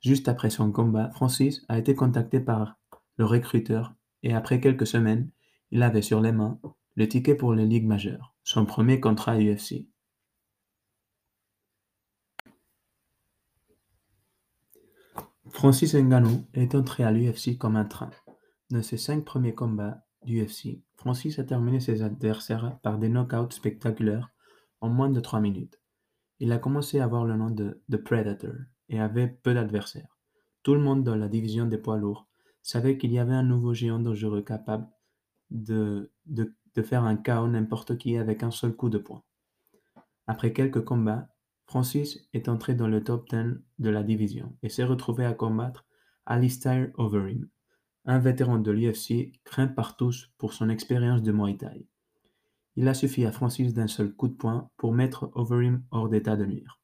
Juste 0.01 0.29
après 0.29 0.51
son 0.51 0.73
combat, 0.73 1.11
Francis 1.11 1.65
a 1.69 1.79
été 1.79 1.95
contacté 1.95 2.41
par 2.41 2.79
le 3.17 3.25
recruteur 3.25 3.95
et 4.23 4.35
après 4.35 4.61
quelques 4.61 4.87
semaines, 4.87 5.31
il 5.71 5.83
avait 5.83 6.03
sur 6.03 6.21
les 6.21 6.33
mains 6.33 6.59
le 6.97 7.09
ticket 7.09 7.35
pour 7.35 7.55
les 7.55 7.67
ligues 7.67 7.87
majeures, 7.87 8.35
son 8.45 8.67
premier 8.67 9.01
contrat 9.01 9.39
UFC. 9.39 9.87
Francis 15.51 15.95
Ngannou 15.95 16.47
est 16.55 16.75
entré 16.75 17.03
à 17.03 17.11
l'UFC 17.11 17.59
comme 17.59 17.77
un 17.77 17.85
train. 17.85 18.11
Dans 18.71 18.83
ses 18.83 18.97
cinq 18.97 19.25
premiers 19.25 19.55
combats 19.55 20.05
d'UFC, 20.25 20.81
Francis 20.97 21.39
a 21.39 21.45
terminé 21.45 21.81
ses 21.81 22.03
adversaires 22.03 22.79
par 22.83 22.99
des 22.99 23.09
knockouts 23.09 23.53
spectaculaires 23.53 24.31
en 24.81 24.89
moins 24.89 25.11
de 25.11 25.21
trois 25.21 25.41
minutes. 25.41 25.81
Il 26.39 26.53
a 26.53 26.59
commencé 26.59 27.01
à 27.01 27.05
avoir 27.05 27.25
le 27.25 27.37
nom 27.37 27.51
de 27.51 27.83
The 27.91 27.97
Predator 27.97 28.55
et 28.89 29.01
avait 29.01 29.29
peu 29.29 29.55
d'adversaires. 29.55 30.19
Tout 30.63 30.75
le 30.75 30.81
monde 30.81 31.05
dans 31.05 31.17
la 31.17 31.29
division 31.29 31.67
des 31.67 31.79
poids 31.79 31.97
lourds 31.99 32.27
savait 32.63 32.99
qu'il 32.99 33.13
y 33.13 33.19
avait 33.19 33.35
un 33.35 33.43
nouveau 33.43 33.75
géant 33.75 33.99
dangereux 33.99 34.43
capable 34.43 34.89
de, 35.51 36.13
de 36.27 36.55
de 36.75 36.83
faire 36.83 37.05
un 37.05 37.17
chaos 37.17 37.49
n'importe 37.49 37.99
qui 37.99 38.17
avec 38.17 38.43
un 38.43 38.51
seul 38.51 38.75
coup 38.75 38.89
de 38.89 38.99
poing. 38.99 39.23
Après 40.27 40.53
quelques 40.53 40.85
combats, 40.85 41.29
Francis 41.67 42.29
est 42.33 42.49
entré 42.49 42.75
dans 42.75 42.89
le 42.89 43.03
top 43.03 43.29
10 43.31 43.61
de 43.79 43.91
la 43.91 44.03
division 44.03 44.57
et 44.63 44.69
s'est 44.69 44.85
retrouvé 44.85 45.25
à 45.25 45.35
combattre 45.35 45.85
Alistair 46.27 46.91
Overeem, 46.95 47.49
un 48.05 48.19
vétéran 48.19 48.59
de 48.59 48.71
l'UFC 48.71 49.33
craint 49.45 49.67
par 49.67 49.97
tous 49.97 50.31
pour 50.39 50.53
son 50.53 50.69
expérience 50.69 51.23
de 51.23 51.33
Muay 51.33 51.57
Thai. 51.57 51.87
Il 52.77 52.89
a 52.89 52.95
suffi 52.95 53.25
à 53.25 53.33
Francis 53.33 53.75
d'un 53.75 53.89
seul 53.89 54.15
coup 54.15 54.29
de 54.29 54.35
poing 54.35 54.71
pour 54.77 54.93
mettre 54.93 55.31
Overeem 55.35 55.83
hors 55.91 56.09
d'état 56.09 56.37
de 56.37 56.47
nuire. 56.47 56.81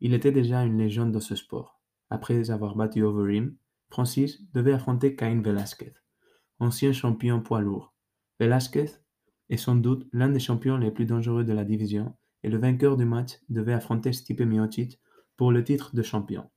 Il 0.00 0.14
était 0.14 0.32
déjà 0.32 0.64
une 0.64 0.78
légende 0.78 1.12
de 1.12 1.20
ce 1.20 1.34
sport. 1.34 1.80
Après 2.10 2.50
avoir 2.50 2.76
battu 2.76 3.02
Overeem, 3.02 3.56
Francis 3.90 4.40
devait 4.52 4.72
affronter 4.72 5.16
Cain 5.16 5.40
Velasquez, 5.42 5.94
ancien 6.58 6.92
champion 6.92 7.40
poids 7.40 7.60
lourd, 7.60 7.92
Velasquez 8.42 8.86
est 9.50 9.56
sans 9.56 9.76
doute 9.76 10.08
l'un 10.12 10.28
des 10.28 10.40
champions 10.40 10.76
les 10.76 10.90
plus 10.90 11.06
dangereux 11.06 11.44
de 11.44 11.52
la 11.52 11.64
division 11.64 12.16
et 12.42 12.48
le 12.48 12.58
vainqueur 12.58 12.96
du 12.96 13.04
match 13.04 13.38
devait 13.48 13.72
affronter 13.72 14.12
Stipe 14.12 14.40
Miocic 14.40 15.00
pour 15.36 15.52
le 15.52 15.62
titre 15.62 15.94
de 15.94 16.02
champion. 16.02 16.50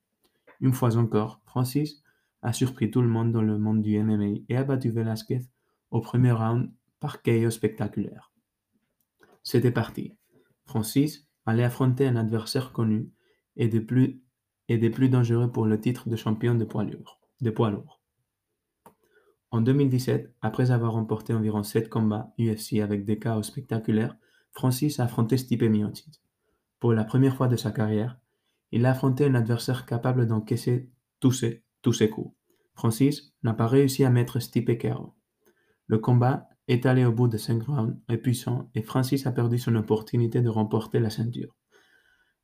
Une 0.62 0.74
fois 0.74 0.98
encore, 0.98 1.42
Francis 1.46 2.02
a 2.46 2.54
surpris 2.54 2.92
tout 2.92 3.02
le 3.02 3.08
monde 3.08 3.32
dans 3.32 3.42
le 3.42 3.58
monde 3.58 3.82
du 3.82 4.00
MMA 4.02 4.42
et 4.50 4.56
a 4.56 4.64
battu 4.64 4.92
Velasquez 4.92 5.42
au 5.90 6.00
premier 6.00 6.32
round 6.32 6.72
par 7.00 7.24
KO 7.24 7.50
spectaculaire. 7.50 8.32
C'était 9.42 9.72
parti. 9.72 10.14
Francis 10.66 11.28
allait 11.48 11.64
affronter 11.64 12.06
un 12.06 12.16
adversaire 12.16 12.72
connu 12.72 13.10
et 13.56 13.68
des 13.68 13.82
plus, 13.82 14.22
et 14.68 14.78
des 14.78 14.92
plus 14.92 15.10
dangereux 15.10 15.52
pour 15.52 15.66
le 15.66 15.82
titre 15.82 16.08
de 16.08 16.16
champion 16.16 16.54
de 16.54 16.66
poids 16.66 16.84
lourd. 16.84 18.00
En 19.50 19.62
2017, 19.62 20.36
après 20.42 20.70
avoir 20.70 20.94
remporté 20.94 21.34
environ 21.34 21.64
7 21.64 21.90
combats 21.90 22.32
UFC 22.38 22.80
avec 22.80 23.06
des 23.06 23.18
chaos 23.18 23.42
spectaculaires, 23.42 24.16
Francis 24.52 25.00
a 25.00 25.06
affronté 25.06 25.38
Stipe 25.38 25.64
Miocic. 25.64 26.22
Pour 26.80 26.94
la 26.94 27.06
première 27.06 27.36
fois 27.36 27.48
de 27.48 27.56
sa 27.56 27.72
carrière, 27.72 28.20
il 28.72 28.86
a 28.86 28.92
affronté 28.92 29.26
un 29.26 29.34
adversaire 29.34 29.88
capable 29.88 30.28
d'encaisser 30.28 30.92
tous 31.20 31.32
ses, 31.32 31.65
tous 31.86 31.94
ses 31.94 32.10
coups. 32.10 32.36
Francis 32.74 33.32
n'a 33.44 33.54
pas 33.54 33.68
réussi 33.68 34.04
à 34.04 34.10
mettre 34.10 34.40
Stipe 34.40 34.76
KO. 34.82 35.14
Le 35.86 36.00
combat 36.00 36.50
est 36.68 36.88
allé 36.88 37.06
au 37.06 37.12
bout 37.12 37.28
de 37.28 37.38
5 37.38 37.62
rounds 37.62 37.96
épuisants 38.10 38.72
et 38.74 38.82
Francis 38.82 39.28
a 39.28 39.32
perdu 39.32 39.60
son 39.60 39.76
opportunité 39.76 40.42
de 40.42 40.50
remporter 40.50 41.00
la 41.00 41.12
ceinture. 41.12 41.56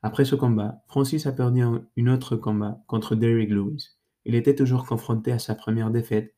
Après 0.04 0.26
ce 0.26 0.36
combat, 0.36 0.84
Francis 0.88 1.26
a 1.26 1.32
perdu 1.32 1.64
un 1.64 2.08
autre 2.08 2.36
combat 2.36 2.84
contre 2.86 3.16
Derrick 3.16 3.50
Lewis. 3.50 3.98
Il 4.26 4.36
était 4.36 4.54
toujours 4.54 4.86
confronté 4.86 5.32
à 5.32 5.40
sa 5.40 5.56
première 5.56 5.90
défaite 5.90 6.36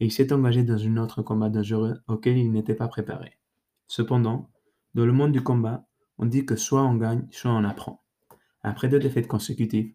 et 0.00 0.06
il 0.06 0.10
s'est 0.10 0.32
engagé 0.32 0.62
dans 0.62 0.82
un 0.82 0.96
autre 0.96 1.20
combat 1.20 1.50
dangereux 1.50 1.98
auquel 2.08 2.38
il 2.38 2.50
n'était 2.50 2.74
pas 2.74 2.88
préparé. 2.88 3.38
Cependant, 3.88 4.48
dans 4.94 5.04
le 5.04 5.12
monde 5.12 5.32
du 5.32 5.42
combat, 5.42 5.86
on 6.16 6.24
dit 6.24 6.46
que 6.46 6.56
soit 6.56 6.82
on 6.82 6.94
gagne, 6.94 7.26
soit 7.30 7.52
on 7.52 7.64
apprend. 7.64 8.02
Après 8.62 8.88
deux 8.88 9.00
défaites 9.00 9.28
consécutives, 9.28 9.92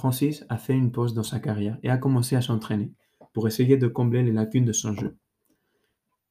Francis 0.00 0.46
a 0.48 0.56
fait 0.56 0.72
une 0.72 0.92
pause 0.92 1.12
dans 1.12 1.22
sa 1.22 1.40
carrière 1.40 1.76
et 1.82 1.90
a 1.90 1.98
commencé 1.98 2.34
à 2.34 2.40
s'entraîner 2.40 2.94
pour 3.34 3.46
essayer 3.46 3.76
de 3.76 3.86
combler 3.86 4.22
les 4.22 4.32
lacunes 4.32 4.64
de 4.64 4.72
son 4.72 4.94
jeu. 4.94 5.18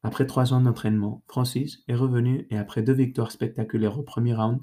Après 0.01 0.25
trois 0.25 0.53
ans 0.53 0.61
d'entraînement, 0.61 1.21
Francis 1.27 1.83
est 1.87 1.93
revenu 1.93 2.47
et 2.49 2.57
après 2.57 2.81
deux 2.81 2.93
victoires 2.93 3.31
spectaculaires 3.31 3.99
au 3.99 4.01
premier 4.01 4.33
round, 4.33 4.59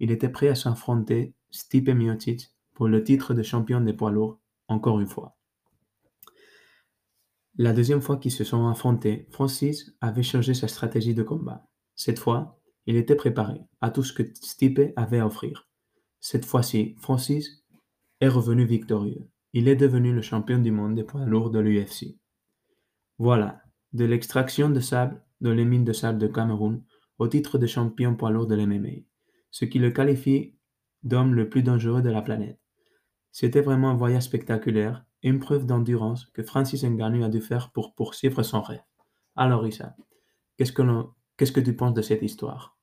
il 0.00 0.10
était 0.10 0.28
prêt 0.28 0.48
à 0.48 0.56
s'affronter 0.56 1.34
Stipe 1.52 1.88
Miocic 1.88 2.50
pour 2.74 2.88
le 2.88 3.04
titre 3.04 3.32
de 3.32 3.44
champion 3.44 3.80
des 3.80 3.92
poids 3.92 4.10
lourds, 4.10 4.40
encore 4.66 4.98
une 4.98 5.06
fois. 5.06 5.36
La 7.58 7.72
deuxième 7.72 8.02
fois 8.02 8.16
qu'ils 8.16 8.32
se 8.32 8.42
sont 8.42 8.66
affrontés, 8.66 9.28
Francis 9.30 9.94
avait 10.00 10.24
changé 10.24 10.52
sa 10.52 10.66
stratégie 10.66 11.14
de 11.14 11.22
combat. 11.22 11.68
Cette 11.94 12.18
fois, 12.18 12.58
il 12.86 12.96
était 12.96 13.14
préparé 13.14 13.60
à 13.80 13.90
tout 13.90 14.02
ce 14.02 14.12
que 14.12 14.24
Stipe 14.34 14.80
avait 14.96 15.20
à 15.20 15.26
offrir. 15.26 15.68
Cette 16.18 16.44
fois-ci, 16.44 16.96
Francis 16.98 17.57
est 18.20 18.28
revenu 18.28 18.64
victorieux. 18.64 19.28
Il 19.52 19.68
est 19.68 19.76
devenu 19.76 20.12
le 20.12 20.22
champion 20.22 20.58
du 20.58 20.70
monde 20.70 20.94
des 20.94 21.04
poids 21.04 21.24
lourds 21.24 21.50
de 21.50 21.58
l'UFC. 21.58 22.16
Voilà, 23.18 23.62
de 23.92 24.04
l'extraction 24.04 24.70
de 24.70 24.80
sable 24.80 25.22
dans 25.40 25.52
les 25.52 25.64
mines 25.64 25.84
de 25.84 25.92
sable 25.92 26.18
de 26.18 26.26
Cameroun 26.26 26.82
au 27.18 27.28
titre 27.28 27.58
de 27.58 27.66
champion 27.66 28.14
poids 28.14 28.30
lourd 28.30 28.46
de 28.46 28.54
l'MMA, 28.54 29.02
ce 29.50 29.64
qui 29.64 29.78
le 29.78 29.90
qualifie 29.90 30.54
d'homme 31.02 31.34
le 31.34 31.48
plus 31.48 31.62
dangereux 31.62 32.02
de 32.02 32.10
la 32.10 32.22
planète. 32.22 32.60
C'était 33.32 33.60
vraiment 33.60 33.90
un 33.90 33.96
voyage 33.96 34.24
spectaculaire 34.24 35.04
une 35.22 35.40
preuve 35.40 35.66
d'endurance 35.66 36.26
que 36.26 36.42
Francis 36.42 36.84
Ngannou 36.84 37.24
a 37.24 37.28
dû 37.28 37.40
faire 37.40 37.70
pour 37.72 37.94
poursuivre 37.94 38.42
son 38.42 38.60
rêve. 38.60 38.82
Alors 39.34 39.66
Issa, 39.66 39.96
qu'est-ce 40.56 40.72
que 40.72 41.60
tu 41.60 41.74
penses 41.74 41.94
de 41.94 42.02
cette 42.02 42.22
histoire? 42.22 42.77